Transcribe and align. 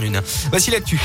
en 0.00 0.02
une. 0.02 0.20
Voici 0.50 0.70
l'actu. 0.70 1.00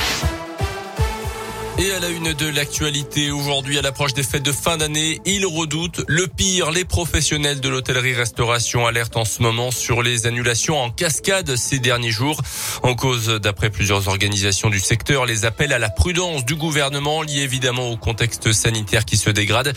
Et 1.77 1.91
à 1.91 1.99
la 1.99 2.07
une 2.07 2.31
de 2.31 2.47
l'actualité, 2.47 3.31
aujourd'hui 3.31 3.77
à 3.77 3.81
l'approche 3.81 4.13
des 4.13 4.23
fêtes 4.23 4.43
de 4.43 4.53
fin 4.53 4.77
d'année, 4.77 5.19
ils 5.25 5.45
redoutent 5.45 6.05
le 6.07 6.25
pire. 6.27 6.71
Les 6.71 6.85
professionnels 6.85 7.59
de 7.59 7.67
l'hôtellerie-restauration 7.67 8.87
alertent 8.87 9.17
en 9.17 9.25
ce 9.25 9.41
moment 9.41 9.71
sur 9.71 10.01
les 10.01 10.25
annulations 10.25 10.81
en 10.81 10.89
cascade 10.89 11.57
ces 11.57 11.79
derniers 11.79 12.11
jours. 12.11 12.41
En 12.83 12.95
cause, 12.95 13.27
d'après 13.27 13.69
plusieurs 13.69 14.07
organisations 14.07 14.69
du 14.69 14.79
secteur, 14.79 15.25
les 15.25 15.43
appels 15.43 15.73
à 15.73 15.79
la 15.79 15.89
prudence 15.89 16.45
du 16.45 16.55
gouvernement 16.55 17.21
liés 17.21 17.41
évidemment 17.41 17.89
au 17.89 17.97
contexte 17.97 18.53
sanitaire 18.53 19.03
qui 19.03 19.17
se 19.17 19.29
dégrade. 19.29 19.73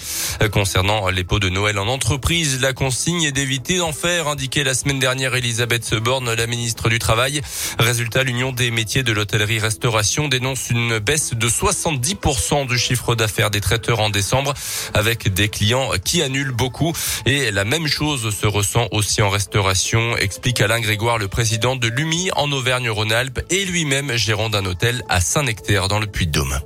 Concernant 0.52 1.08
les 1.08 1.24
pots 1.24 1.40
de 1.40 1.48
Noël 1.48 1.80
en 1.80 1.88
entreprise, 1.88 2.60
la 2.60 2.74
consigne 2.74 3.24
est 3.24 3.32
d'éviter 3.32 3.78
d'en 3.78 3.92
faire, 3.92 4.28
indiquait 4.28 4.62
la 4.62 4.74
semaine 4.74 5.00
dernière 5.00 5.34
Elisabeth 5.34 5.96
Borne, 5.96 6.32
la 6.32 6.46
ministre 6.46 6.88
du 6.90 7.00
Travail. 7.00 7.40
Résultat, 7.80 8.22
l'Union 8.22 8.52
des 8.52 8.70
métiers 8.70 9.02
de 9.02 9.10
l'hôtellerie-restauration 9.10 10.28
dénonce 10.28 10.70
une 10.70 11.00
baisse 11.00 11.34
de 11.34 11.48
60 11.48 11.87
70% 11.88 12.66
du 12.66 12.76
chiffre 12.76 13.14
d'affaires 13.14 13.50
des 13.50 13.60
traiteurs 13.60 14.00
en 14.00 14.10
décembre 14.10 14.52
avec 14.94 15.32
des 15.32 15.48
clients 15.48 15.90
qui 16.04 16.22
annulent 16.22 16.54
beaucoup. 16.54 16.92
Et 17.24 17.50
la 17.50 17.64
même 17.64 17.86
chose 17.86 18.34
se 18.34 18.46
ressent 18.46 18.88
aussi 18.92 19.22
en 19.22 19.30
restauration, 19.30 20.16
explique 20.16 20.60
Alain 20.60 20.80
Grégoire, 20.80 21.18
le 21.18 21.28
président 21.28 21.76
de 21.76 21.88
l'UMI 21.88 22.30
en 22.36 22.52
Auvergne-Rhône-Alpes 22.52 23.40
et 23.50 23.64
lui-même 23.64 24.12
gérant 24.16 24.50
d'un 24.50 24.66
hôtel 24.66 25.02
à 25.08 25.20
Saint-Nectaire 25.20 25.88
dans 25.88 25.98
le 25.98 26.06
Puy-de-Dôme 26.06 26.58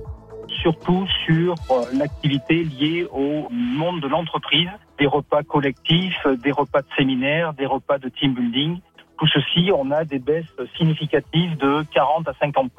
surtout 0.60 1.08
sur 1.26 1.56
euh, 1.72 1.82
l'activité 1.92 2.62
liée 2.62 3.04
au 3.10 3.48
monde 3.50 4.00
de 4.00 4.06
l'entreprise, 4.06 4.68
des 4.96 5.06
repas 5.06 5.42
collectifs, 5.42 6.24
des 6.40 6.52
repas 6.52 6.82
de 6.82 6.86
séminaire, 6.96 7.52
des 7.54 7.66
repas 7.66 7.98
de 7.98 8.08
team 8.08 8.34
building. 8.34 8.78
Tout 9.18 9.26
ceci, 9.26 9.72
on 9.74 9.90
a 9.90 10.04
des 10.04 10.20
baisses 10.20 10.44
significatives 10.76 11.56
de 11.56 11.84
40 11.92 12.28
à 12.28 12.34
50 12.40 12.70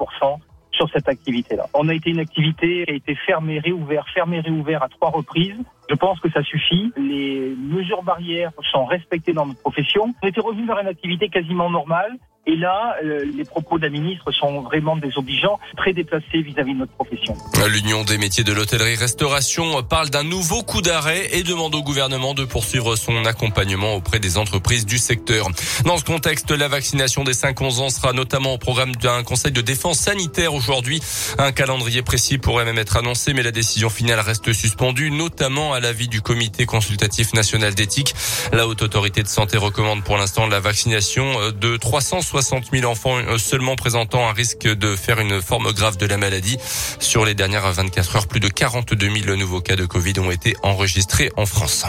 cette 0.88 1.08
activité-là. 1.08 1.66
On 1.74 1.88
a 1.88 1.94
été 1.94 2.10
une 2.10 2.20
activité 2.20 2.84
qui 2.84 2.92
a 2.92 2.94
été 2.94 3.14
fermée, 3.14 3.58
réouverte, 3.58 4.08
fermée, 4.12 4.40
réouverte 4.40 4.82
à 4.82 4.88
trois 4.88 5.10
reprises. 5.10 5.56
Je 5.88 5.94
pense 5.94 6.18
que 6.20 6.30
ça 6.30 6.42
suffit. 6.42 6.92
Les 6.96 7.54
mesures 7.58 8.02
barrières 8.02 8.52
sont 8.72 8.84
respectées 8.84 9.32
dans 9.32 9.46
notre 9.46 9.60
profession. 9.60 10.14
On 10.22 10.26
était 10.26 10.40
revenu 10.40 10.66
vers 10.66 10.78
une 10.78 10.88
activité 10.88 11.28
quasiment 11.28 11.70
normale. 11.70 12.18
Et 12.46 12.56
là, 12.56 12.96
euh, 13.02 13.24
les 13.34 13.44
propos 13.44 13.78
de 13.78 13.84
la 13.84 13.88
ministre 13.88 14.30
sont 14.30 14.60
vraiment 14.60 14.96
désobligeants, 14.96 15.58
très 15.78 15.94
déplacés 15.94 16.42
vis-à-vis 16.42 16.74
de 16.74 16.80
notre 16.80 16.92
profession. 16.92 17.34
L'Union 17.66 18.04
des 18.04 18.18
métiers 18.18 18.44
de 18.44 18.52
l'hôtellerie-restauration 18.52 19.82
parle 19.82 20.10
d'un 20.10 20.24
nouveau 20.24 20.62
coup 20.62 20.82
d'arrêt 20.82 21.28
et 21.32 21.42
demande 21.42 21.74
au 21.74 21.82
gouvernement 21.82 22.34
de 22.34 22.44
poursuivre 22.44 22.96
son 22.96 23.24
accompagnement 23.24 23.94
auprès 23.94 24.18
des 24.18 24.36
entreprises 24.36 24.84
du 24.84 24.98
secteur. 24.98 25.48
Dans 25.86 25.96
ce 25.96 26.04
contexte, 26.04 26.50
la 26.50 26.68
vaccination 26.68 27.24
des 27.24 27.32
5-11 27.32 27.80
ans 27.80 27.88
sera 27.88 28.12
notamment 28.12 28.52
au 28.54 28.58
programme 28.58 28.94
d'un 28.96 29.22
conseil 29.22 29.52
de 29.52 29.62
défense 29.62 29.98
sanitaire 29.98 30.52
aujourd'hui. 30.52 31.00
Un 31.38 31.52
calendrier 31.52 32.02
précis 32.02 32.36
pourrait 32.36 32.66
même 32.66 32.78
être 32.78 32.98
annoncé, 32.98 33.32
mais 33.32 33.42
la 33.42 33.52
décision 33.52 33.88
finale 33.88 34.20
reste 34.20 34.52
suspendue, 34.52 35.10
notamment 35.10 35.72
à 35.74 35.80
l'avis 35.80 36.08
du 36.08 36.20
comité 36.20 36.66
consultatif 36.66 37.32
national 37.32 37.74
d'éthique. 37.74 38.14
La 38.52 38.66
haute 38.66 38.82
autorité 38.82 39.22
de 39.22 39.28
santé 39.28 39.56
recommande 39.56 40.04
pour 40.04 40.16
l'instant 40.16 40.46
la 40.46 40.60
vaccination 40.60 41.50
de 41.50 41.76
360 41.76 42.34
60 42.34 42.70
000 42.72 42.90
enfants 42.90 43.16
euh, 43.16 43.38
seulement 43.38 43.76
présentant 43.76 44.28
un 44.28 44.32
risque 44.32 44.66
de 44.66 44.96
faire 44.96 45.20
une 45.20 45.40
forme 45.40 45.72
grave 45.72 45.96
de 45.96 46.06
la 46.06 46.16
maladie. 46.16 46.58
Sur 46.98 47.24
les 47.24 47.34
dernières 47.34 47.70
24 47.70 48.16
heures, 48.16 48.26
plus 48.26 48.40
de 48.40 48.48
42 48.48 49.08
000 49.08 49.36
nouveaux 49.36 49.60
cas 49.60 49.76
de 49.76 49.86
Covid 49.86 50.14
ont 50.18 50.30
été 50.30 50.56
enregistrés 50.62 51.30
en 51.36 51.46
France. 51.46 51.84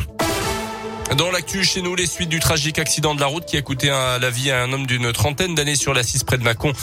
Dans 1.14 1.31
l'actu 1.31 1.64
chez 1.64 1.81
nous, 1.81 1.95
les 1.95 2.08
suites 2.08 2.30
du 2.30 2.39
tragique 2.39 2.80
accident 2.80 3.16
de 3.16 3.22
la 3.22 3.28
route 3.28 3.45
qui 3.45 3.56
a 3.56 3.61
coûté 3.61 3.88
la 3.88 4.30
vie 4.30 4.52
à 4.52 4.64
un 4.64 4.73
homme 4.73 4.86
d'une 4.86 5.14
trentaine 5.14 5.56
d'années 5.56 5.75
sur 5.75 5.94
la 5.94 6.03
6 6.03 6.23
près 6.23 6.38
de 6.38 6.44
Mâcon 6.44 6.73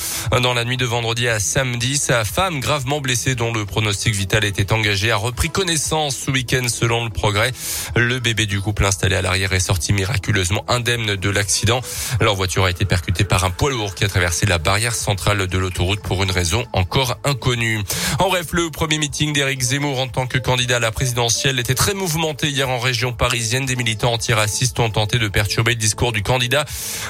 dans 0.42 0.54
la 0.54 0.64
nuit 0.64 0.76
de 0.78 0.86
vendredi 0.86 1.28
à 1.28 1.38
samedi. 1.38 1.98
Sa 1.98 2.24
femme, 2.24 2.60
gravement 2.60 3.00
blessée, 3.00 3.34
dont 3.34 3.52
le 3.52 3.66
pronostic 3.66 4.14
vital 4.14 4.44
était 4.44 4.72
engagé, 4.72 5.10
a 5.10 5.16
repris 5.16 5.50
connaissance 5.50 6.16
ce 6.16 6.30
week-end 6.30 6.66
selon 6.68 7.04
le 7.04 7.10
progrès. 7.10 7.52
Le 7.96 8.20
bébé 8.20 8.46
du 8.46 8.60
couple 8.60 8.86
installé 8.86 9.16
à 9.16 9.22
l'arrière 9.22 9.52
est 9.52 9.60
sorti 9.60 9.92
miraculeusement 9.92 10.64
indemne 10.68 11.16
de 11.16 11.30
l'accident. 11.30 11.82
Leur 12.20 12.36
voiture 12.36 12.64
a 12.64 12.70
été 12.70 12.84
percutée 12.84 13.24
par 13.24 13.44
un 13.44 13.50
poids 13.50 13.70
lourd 13.70 13.94
qui 13.94 14.04
a 14.04 14.08
traversé 14.08 14.46
la 14.46 14.58
barrière 14.58 14.94
centrale 14.94 15.46
de 15.46 15.58
l'autoroute 15.58 16.00
pour 16.00 16.22
une 16.22 16.30
raison 16.30 16.64
encore 16.72 17.18
inconnue. 17.24 17.80
En 18.18 18.28
bref, 18.28 18.46
le 18.52 18.70
premier 18.70 18.98
meeting 18.98 19.32
d'Éric 19.32 19.60
Zemmour 19.60 20.00
en 20.00 20.08
tant 20.08 20.26
que 20.26 20.38
candidat 20.38 20.76
à 20.76 20.80
la 20.80 20.92
présidentielle 20.92 21.58
était 21.58 21.74
très 21.74 21.92
mouvementé 21.92 22.48
hier 22.48 22.70
en 22.70 22.78
région 22.78 23.12
parisienne. 23.12 23.66
Des 23.66 23.76
militants 23.76 24.11
antiracistes 24.12 24.78
ont 24.80 24.90
tenté 24.90 25.18
de 25.18 25.28
perturber 25.28 25.72
le 25.72 25.78
discours 25.78 26.12
du 26.12 26.22
candidat. 26.22 26.64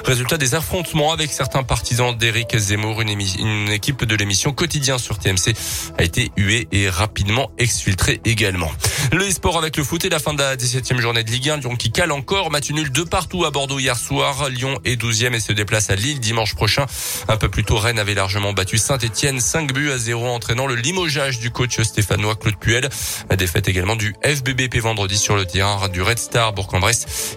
Résultat 0.05 0.37
des 0.37 0.55
affrontements 0.55 1.11
avec 1.11 1.31
certains 1.31 1.63
partisans 1.63 2.15
d'Éric 2.17 2.57
Zemmour. 2.57 3.01
Une, 3.01 3.09
une 3.09 3.69
équipe 3.69 4.05
de 4.05 4.15
l'émission 4.15 4.53
Quotidien 4.53 4.97
sur 4.97 5.19
TMC 5.19 5.53
a 5.97 6.03
été 6.03 6.31
huée 6.37 6.67
et 6.71 6.89
rapidement 6.89 7.51
exfiltrée 7.57 8.21
également. 8.25 8.71
Le 9.11 9.29
sport 9.29 9.57
avec 9.57 9.77
le 9.77 9.83
foot 9.83 10.03
et 10.05 10.09
la 10.09 10.19
fin 10.19 10.33
de 10.33 10.39
la 10.39 10.55
17e 10.55 10.99
journée 10.99 11.23
de 11.23 11.29
Ligue 11.29 11.49
1. 11.49 11.57
Lyon 11.57 11.75
qui 11.75 11.91
cale 11.91 12.11
encore. 12.11 12.49
Match 12.51 12.71
nul 12.71 12.91
de 12.91 13.03
partout 13.03 13.45
à 13.45 13.51
Bordeaux 13.51 13.79
hier 13.79 13.97
soir. 13.97 14.49
Lyon 14.49 14.79
est 14.85 14.99
12e 14.99 15.33
et 15.33 15.39
se 15.39 15.51
déplace 15.53 15.89
à 15.89 15.95
Lille 15.95 16.19
dimanche 16.19 16.55
prochain. 16.55 16.85
Un 17.27 17.37
peu 17.37 17.49
plus 17.49 17.63
tôt, 17.63 17.77
Rennes 17.77 17.99
avait 17.99 18.13
largement 18.13 18.53
battu 18.53 18.77
Saint-Etienne. 18.77 19.39
5 19.39 19.73
buts 19.73 19.91
à 19.91 19.97
0 19.97 20.27
entraînant 20.27 20.67
le 20.67 20.75
limogeage 20.75 21.39
du 21.39 21.51
coach 21.51 21.79
stéphanois 21.81 22.35
Claude 22.35 22.57
Puel. 22.57 22.89
La 23.29 23.35
défaite 23.35 23.67
également 23.67 23.95
du 23.95 24.15
FBBP 24.23 24.77
vendredi 24.77 25.17
sur 25.17 25.35
le 25.35 25.45
terrain 25.45 25.89
du 25.89 26.01
Red 26.01 26.19
Star 26.19 26.53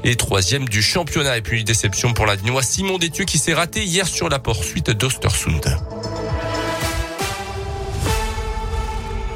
Et 0.05 0.17
troisième 0.17 0.69
du 0.69 0.83
championnat. 0.83 1.39
Et 1.39 1.43
puis 1.43 1.65
déception 1.65 2.13
pour 2.13 2.27
la 2.27 2.37
Dinois 2.37 2.63
Simon 2.63 2.99
Détieux 2.99 3.25
qui 3.25 3.39
s'est 3.39 3.55
raté 3.55 3.85
hier 3.85 4.07
sur 4.07 4.29
la 4.29 4.39
poursuite 4.39 4.91
d'Ostersund. 4.91 5.77